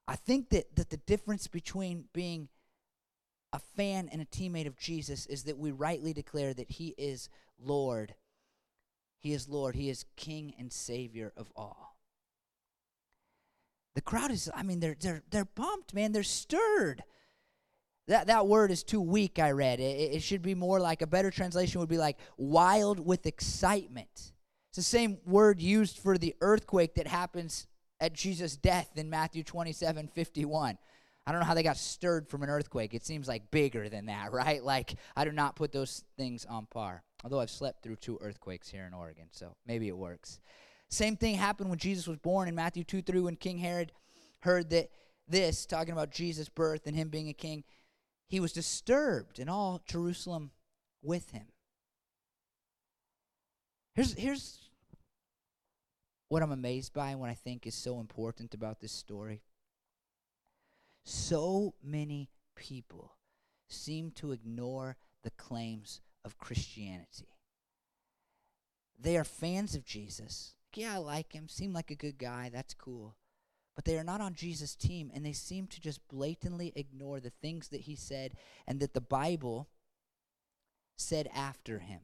[0.06, 2.48] I think that, that the difference between being
[3.52, 7.28] a fan and a teammate of Jesus is that we rightly declare that he is
[7.62, 8.14] Lord.
[9.18, 9.74] He is Lord.
[9.74, 11.97] He is King and Savior of all.
[13.94, 16.12] The crowd is, I mean, they're, they're, they're pumped, man.
[16.12, 17.02] They're stirred.
[18.06, 19.80] That, that word is too weak, I read.
[19.80, 24.08] It, it should be more like a better translation would be like wild with excitement.
[24.14, 27.66] It's the same word used for the earthquake that happens
[28.00, 30.78] at Jesus' death in Matthew 27 51.
[31.26, 32.94] I don't know how they got stirred from an earthquake.
[32.94, 34.64] It seems like bigger than that, right?
[34.64, 37.02] Like, I do not put those things on par.
[37.22, 40.40] Although I've slept through two earthquakes here in Oregon, so maybe it works.
[40.90, 43.92] Same thing happened when Jesus was born in Matthew 2 3 when King Herod
[44.40, 44.90] heard that
[45.28, 47.64] this, talking about Jesus' birth and him being a king,
[48.28, 50.50] he was disturbed and all Jerusalem
[51.02, 51.46] with him.
[53.94, 54.70] Here's, here's
[56.28, 59.42] what I'm amazed by and what I think is so important about this story.
[61.04, 63.12] So many people
[63.68, 67.38] seem to ignore the claims of Christianity.
[68.98, 70.54] They are fans of Jesus.
[70.74, 71.48] Yeah, I like him.
[71.48, 72.50] Seem like a good guy.
[72.52, 73.16] That's cool.
[73.74, 77.30] But they are not on Jesus' team, and they seem to just blatantly ignore the
[77.30, 78.34] things that he said
[78.66, 79.68] and that the Bible
[80.96, 82.00] said after him.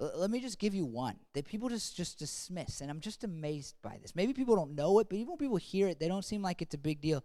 [0.00, 3.24] L- let me just give you one that people just, just dismiss, and I'm just
[3.24, 4.14] amazed by this.
[4.14, 6.60] Maybe people don't know it, but even when people hear it, they don't seem like
[6.60, 7.24] it's a big deal.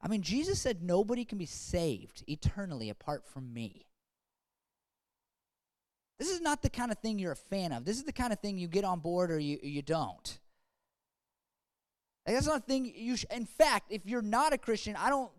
[0.00, 3.86] I mean, Jesus said nobody can be saved eternally apart from me.
[6.18, 7.84] This is not the kind of thing you're a fan of.
[7.84, 10.38] This is the kind of thing you get on board or you, you don't.
[12.24, 13.16] That's not a thing you.
[13.16, 15.30] Sh- in fact, if you're not a Christian, I don't.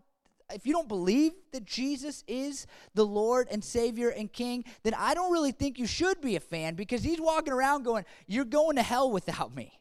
[0.50, 5.12] If you don't believe that Jesus is the Lord and Savior and King, then I
[5.12, 8.76] don't really think you should be a fan because He's walking around going, "You're going
[8.76, 9.78] to hell without me."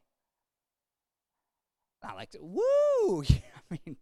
[2.04, 3.24] I like woo!
[3.24, 3.96] I mean,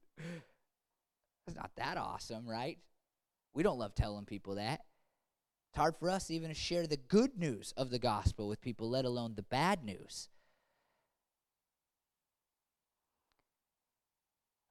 [1.45, 2.79] it's not that awesome, right?
[3.53, 4.81] We don't love telling people that.
[5.75, 8.89] It's hard for us even to share the good news of the gospel with people,
[8.89, 10.29] let alone the bad news.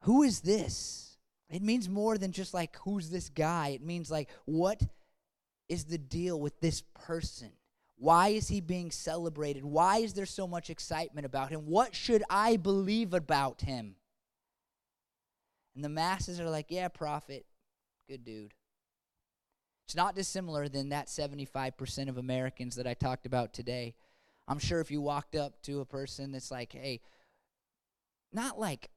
[0.04, 1.18] Who is this?
[1.50, 3.68] It means more than just like, who's this guy?
[3.68, 4.80] It means like, what
[5.68, 7.52] is the deal with this person?
[7.96, 9.62] Why is he being celebrated?
[9.62, 11.66] Why is there so much excitement about him?
[11.66, 13.96] What should I believe about him?
[15.74, 17.44] And the masses are like, yeah, prophet,
[18.08, 18.54] good dude.
[19.86, 23.94] It's not dissimilar than that 75% of Americans that I talked about today.
[24.48, 27.00] I'm sure if you walked up to a person that's like, hey,
[28.32, 28.90] not like,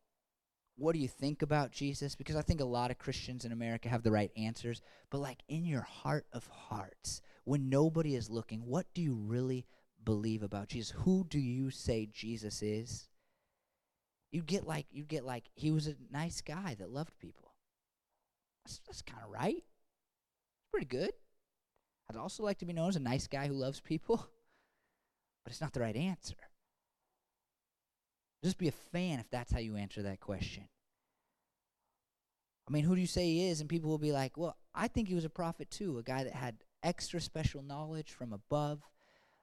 [0.78, 2.15] what do you think about Jesus?
[2.15, 5.41] Because I think a lot of Christians in America have the right answers, but like
[5.47, 9.65] in your heart of hearts, when nobody is looking, what do you really
[10.04, 10.93] believe about Jesus?
[11.04, 13.10] Who do you say Jesus is?
[14.32, 17.54] You get like you get like he was a nice guy that loved people.
[18.65, 19.63] That's, that's kind of right.
[20.78, 21.13] Pretty good.
[22.08, 24.18] I'd also like to be known as a nice guy who loves people,
[25.44, 26.36] but it's not the right answer.
[28.44, 30.66] Just be a fan if that's how you answer that question.
[32.68, 33.60] I mean, who do you say he is?
[33.60, 36.24] And people will be like, well, I think he was a prophet too, a guy
[36.26, 38.84] that had extra special knowledge from above.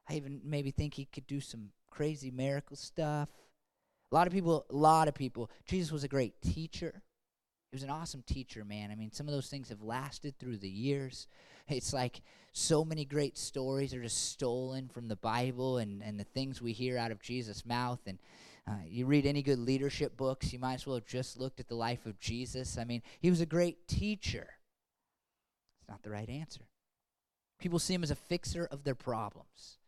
[0.09, 3.27] I even maybe think he could do some crazy miracle stuff.
[4.09, 5.51] A lot of people, a lot of people.
[5.65, 7.01] Jesus was a great teacher.
[7.75, 8.89] He was an awesome teacher, man.
[8.89, 11.27] I mean, some of those things have lasted through the years.
[11.67, 12.21] It's like
[12.53, 16.71] so many great stories are just stolen from the Bible and, and the things we
[16.71, 17.99] hear out of Jesus' mouth.
[18.05, 18.17] And
[18.65, 21.67] uh, you read any good leadership books, you might as well have just looked at
[21.67, 22.77] the life of Jesus.
[22.77, 24.47] I mean, he was a great teacher.
[25.81, 26.61] It's not the right answer.
[27.59, 29.79] People see him as a fixer of their problems.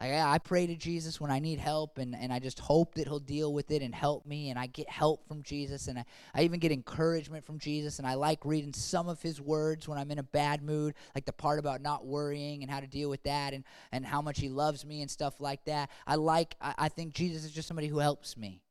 [0.00, 3.06] Like, I pray to Jesus when I need help, and, and I just hope that
[3.06, 4.48] He'll deal with it and help me.
[4.48, 7.98] And I get help from Jesus, and I, I even get encouragement from Jesus.
[7.98, 11.26] And I like reading some of His words when I'm in a bad mood, like
[11.26, 14.40] the part about not worrying and how to deal with that, and, and how much
[14.40, 15.90] He loves me and stuff like that.
[16.06, 18.62] I like, I, I think Jesus is just somebody who helps me.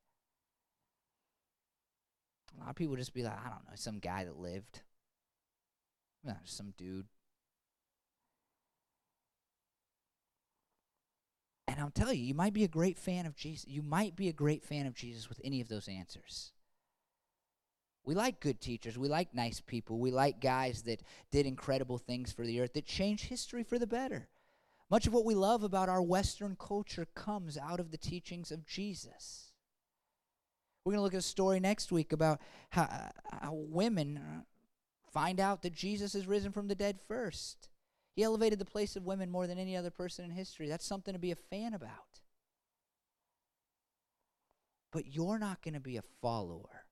[2.57, 4.81] A lot of people just be like, I don't know, some guy that lived.
[6.43, 7.05] Some dude.
[11.69, 13.67] And I'll tell you, you might be a great fan of Jesus.
[13.67, 16.51] You might be a great fan of Jesus with any of those answers.
[18.03, 18.97] We like good teachers.
[18.97, 19.99] We like nice people.
[19.99, 23.85] We like guys that did incredible things for the earth, that changed history for the
[23.85, 24.29] better.
[24.89, 28.65] Much of what we love about our Western culture comes out of the teachings of
[28.65, 29.51] Jesus.
[30.83, 34.41] We're going to look at a story next week about how, how women uh,
[35.13, 37.69] find out that Jesus is risen from the dead first.
[38.15, 40.67] He elevated the place of women more than any other person in history.
[40.67, 42.21] That's something to be a fan about.
[44.91, 46.85] But you're not going to be a follower.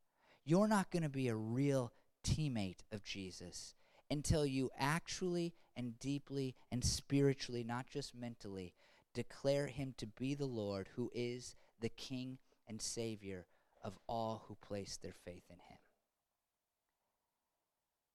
[0.46, 1.92] You're not going to be a real
[2.24, 3.76] teammate of Jesus
[4.10, 8.74] until you actually and deeply and spiritually, not just mentally,
[9.14, 12.38] declare him to be the Lord who is the King
[12.68, 13.46] and Savior
[13.84, 15.80] of all who place their faith in him.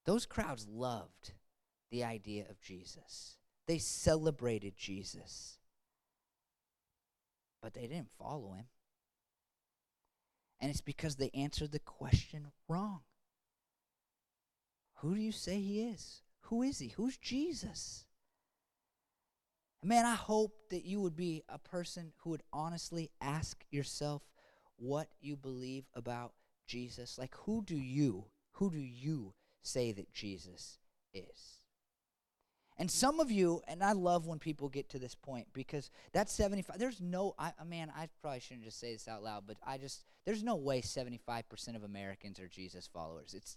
[0.04, 1.32] Those crowds loved
[1.92, 3.36] the idea of Jesus.
[3.68, 5.58] They celebrated Jesus.
[7.62, 8.64] But they didn't follow him.
[10.60, 13.00] And it's because they answered the question wrong.
[14.96, 16.22] Who do you say he is?
[16.46, 16.88] Who is he?
[16.88, 18.04] Who's Jesus?
[19.84, 24.22] Man, I hope that you would be a person who would honestly ask yourself
[24.76, 26.32] what you believe about
[26.66, 27.18] Jesus.
[27.18, 30.78] Like, who do you, who do you say that Jesus
[31.12, 31.61] is?
[32.82, 36.32] And some of you, and I love when people get to this point because that's
[36.32, 36.80] 75.
[36.80, 40.02] There's no, I, man, I probably shouldn't just say this out loud, but I just,
[40.24, 43.34] there's no way 75% of Americans are Jesus followers.
[43.34, 43.56] It's,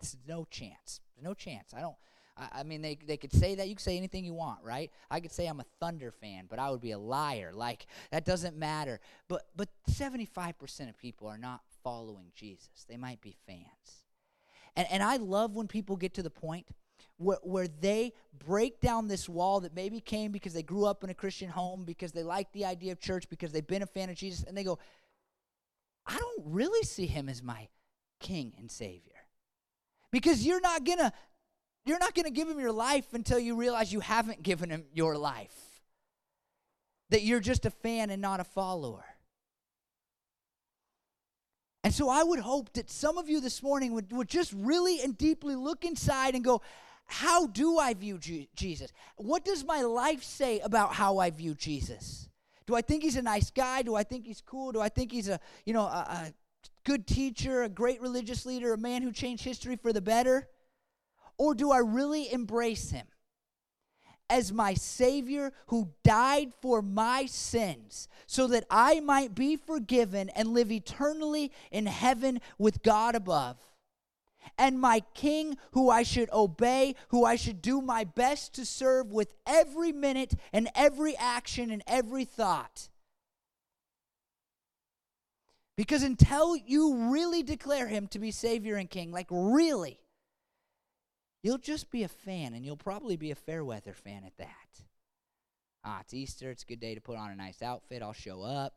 [0.00, 0.98] it's no chance.
[1.22, 1.72] No chance.
[1.72, 1.94] I don't,
[2.36, 3.68] I, I mean, they, they could say that.
[3.68, 4.90] You could say anything you want, right?
[5.08, 7.52] I could say I'm a Thunder fan, but I would be a liar.
[7.54, 8.98] Like, that doesn't matter.
[9.28, 14.02] But, but 75% of people are not following Jesus, they might be fans.
[14.74, 16.66] And, and I love when people get to the point
[17.16, 18.12] where, where they
[18.46, 21.84] break down this wall that maybe came because they grew up in a Christian home,
[21.84, 24.56] because they like the idea of church, because they've been a fan of Jesus, and
[24.56, 24.78] they go,
[26.06, 27.68] I don't really see him as my
[28.20, 29.12] king and savior.
[30.10, 31.12] Because you're not to
[31.86, 35.18] you're not to give him your life until you realize you haven't given him your
[35.18, 35.54] life.
[37.10, 39.04] That you're just a fan and not a follower.
[41.82, 45.02] And so I would hope that some of you this morning would, would just really
[45.02, 46.62] and deeply look inside and go,
[47.06, 48.92] How do I view Jesus?
[49.16, 52.28] What does my life say about how I view Jesus?
[52.66, 53.82] Do I think he's a nice guy?
[53.82, 54.72] Do I think he's cool?
[54.72, 56.32] Do I think he's a, you know, a, a
[56.84, 60.48] good teacher, a great religious leader, a man who changed history for the better?
[61.36, 63.06] Or do I really embrace him
[64.30, 70.48] as my Savior who died for my sins so that I might be forgiven and
[70.54, 73.58] live eternally in heaven with God above?
[74.58, 79.12] And my King who I should obey, who I should do my best to serve
[79.12, 82.88] with every minute and every action and every thought.
[85.76, 89.98] Because until you really declare him to be Savior and King, like really,
[91.44, 94.80] You'll just be a fan, and you'll probably be a fair weather fan at that.
[95.84, 96.50] Ah, it's Easter.
[96.50, 98.00] It's a good day to put on a nice outfit.
[98.00, 98.72] I'll show up.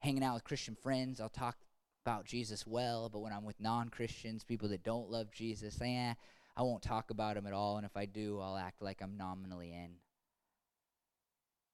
[0.00, 1.56] Hanging out with Christian friends, I'll talk
[2.04, 6.12] about Jesus well, but when I'm with non Christians, people that don't love Jesus, eh,
[6.54, 9.16] I won't talk about him at all, and if I do, I'll act like I'm
[9.16, 9.96] nominally in.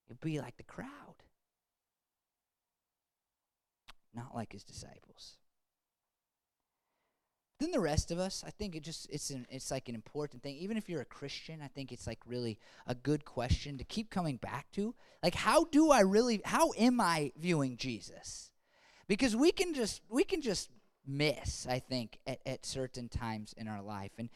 [0.09, 1.17] You'll be like the crowd,
[4.15, 5.37] not like his disciples.
[7.59, 10.43] Then the rest of us, I think it just it's an, it's like an important
[10.43, 10.57] thing.
[10.57, 14.11] Even if you're a Christian, I think it's like really a good question to keep
[14.11, 14.95] coming back to.
[15.23, 18.50] Like how do I really how am I viewing Jesus?
[19.11, 20.71] Because we can just we can just
[21.05, 24.13] miss, I think, at, at certain times in our life.
[24.19, 24.29] And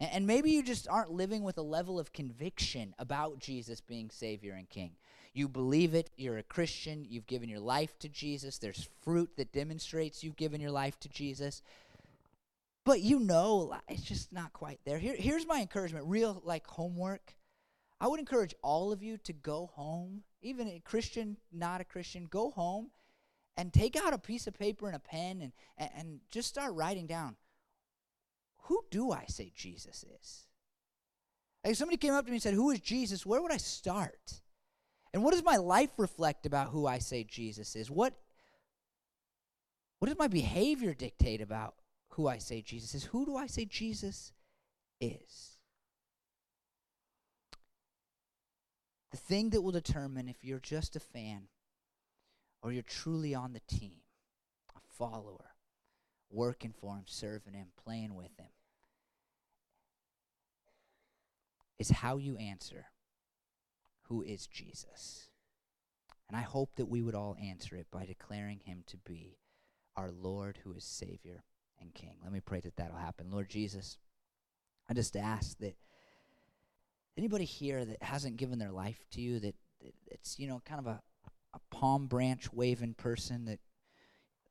[0.00, 4.54] and maybe you just aren't living with a level of conviction about Jesus being Savior
[4.54, 4.92] and King.
[5.34, 9.52] You believe it, you're a Christian, you've given your life to Jesus, there's fruit that
[9.52, 11.60] demonstrates you've given your life to Jesus
[12.84, 14.98] but you know it's just not quite there.
[14.98, 17.34] Here, here's my encouragement, real like homework.
[18.00, 22.26] I would encourage all of you to go home, even a Christian, not a Christian,
[22.30, 22.90] go home
[23.56, 26.74] and take out a piece of paper and a pen and, and, and just start
[26.74, 27.36] writing down
[28.62, 30.46] who do I say Jesus is?
[31.62, 33.26] Like if somebody came up to me and said, Who is Jesus?
[33.26, 34.40] Where would I start?
[35.12, 37.90] And what does my life reflect about who I say Jesus is?
[37.90, 38.14] What
[39.98, 41.74] what does my behavior dictate about
[42.14, 43.04] who I say Jesus is.
[43.04, 44.32] Who do I say Jesus
[45.00, 45.58] is?
[49.10, 51.48] The thing that will determine if you're just a fan
[52.64, 53.98] or you're truly on the team,
[54.74, 55.50] a follower,
[56.30, 58.48] working for him, serving him, playing with him,
[61.78, 62.86] is how you answer
[64.04, 65.28] who is Jesus.
[66.26, 69.36] And I hope that we would all answer it by declaring him to be
[69.94, 71.44] our Lord who is Savior
[71.78, 72.16] and King.
[72.22, 73.30] Let me pray that that'll happen.
[73.30, 73.98] Lord Jesus,
[74.88, 75.76] I just ask that
[77.18, 79.54] anybody here that hasn't given their life to you, that,
[80.06, 81.02] it's, you know, kind of a,
[81.54, 83.60] a palm branch waving person that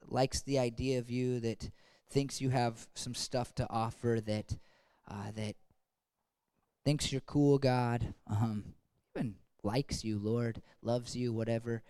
[0.08, 1.70] likes the idea of you, that
[2.10, 4.58] thinks you have some stuff to offer, that
[5.10, 5.56] uh, that
[6.86, 8.74] thinks you're cool, God, um,
[9.16, 11.82] even likes you, Lord, loves you, whatever,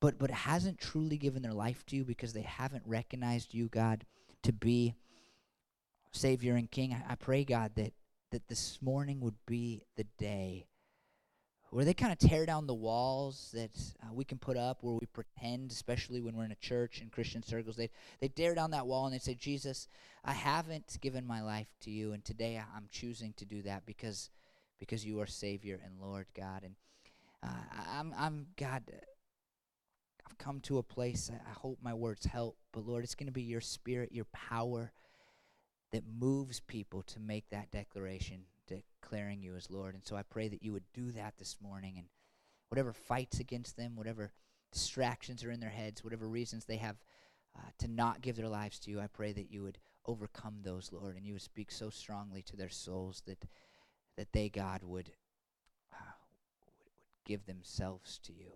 [0.00, 4.04] but but hasn't truly given their life to you because they haven't recognized you, God
[4.46, 4.94] to be
[6.12, 6.94] Savior and King.
[6.94, 7.92] I, I pray, God, that,
[8.30, 10.66] that this morning would be the day
[11.70, 14.94] where they kind of tear down the walls that uh, we can put up where
[14.94, 17.90] we pretend especially when we're in a church in christian circles they
[18.20, 19.88] they tear down that wall and they say jesus
[20.24, 24.30] i haven't given my life to you and today i'm choosing to do that because
[24.78, 26.62] because you are savior and lord god.
[26.62, 26.74] And
[27.42, 27.48] uh,
[27.98, 28.82] i'm i'm god
[30.26, 33.32] i've come to a place i hope my words help but lord it's going to
[33.32, 34.92] be your spirit your power
[35.92, 39.94] that moves people to make that declaration declaring you as Lord.
[39.94, 42.06] And so I pray that you would do that this morning and
[42.68, 44.32] whatever fights against them, whatever
[44.72, 46.96] distractions are in their heads, whatever reasons they have
[47.56, 50.92] uh, to not give their lives to you, I pray that you would overcome those,
[50.92, 53.44] Lord, and you would speak so strongly to their souls that
[54.16, 55.10] that they, God, would,
[55.92, 56.90] uh, would, would
[57.24, 58.52] give themselves to you.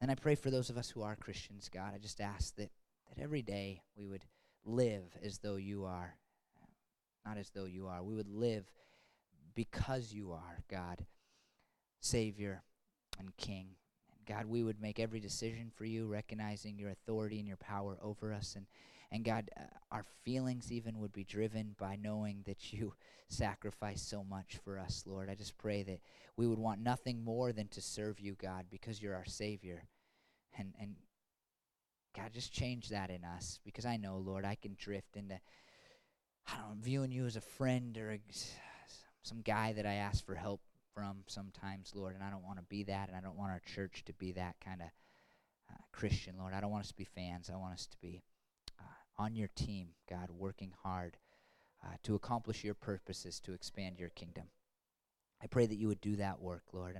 [0.00, 2.70] And I pray for those of us who are Christians, God, I just ask that,
[3.08, 4.24] that every day we would
[4.64, 6.14] live as though you are,
[7.24, 8.02] not as though you are.
[8.02, 8.64] We would live
[9.54, 11.04] because you are, God,
[12.00, 12.62] Savior
[13.18, 13.70] and King.
[14.16, 17.98] And God, we would make every decision for you, recognizing your authority and your power
[18.02, 18.54] over us.
[18.56, 18.66] And,
[19.10, 22.94] and God, uh, our feelings even would be driven by knowing that you
[23.28, 25.28] sacrificed so much for us, Lord.
[25.28, 26.00] I just pray that
[26.36, 29.84] we would want nothing more than to serve you, God, because you're our Savior.
[30.56, 30.94] And, and
[32.16, 35.38] God, just change that in us because I know, Lord, I can drift into,
[36.48, 38.20] I don't know, viewing you as a friend or a,
[39.22, 40.60] some guy that I ask for help
[40.94, 43.60] from sometimes, Lord, and I don't want to be that, and I don't want our
[43.60, 44.88] church to be that kind of
[45.70, 46.54] uh, Christian, Lord.
[46.54, 47.50] I don't want us to be fans.
[47.52, 48.22] I want us to be
[48.80, 51.18] uh, on your team, God, working hard
[51.84, 54.44] uh, to accomplish your purposes to expand your kingdom.
[55.42, 56.98] I pray that you would do that work, Lord.